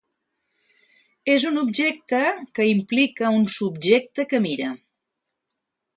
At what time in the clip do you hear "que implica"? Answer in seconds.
2.59-3.35